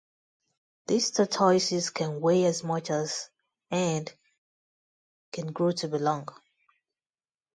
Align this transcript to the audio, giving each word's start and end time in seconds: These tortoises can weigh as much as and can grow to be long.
These 0.87 1.11
tortoises 1.11 1.91
can 1.91 2.21
weigh 2.21 2.45
as 2.45 2.63
much 2.63 2.89
as 2.89 3.29
and 3.69 4.11
can 5.31 5.51
grow 5.53 5.73
to 5.73 5.87
be 5.89 5.99
long. 5.99 6.27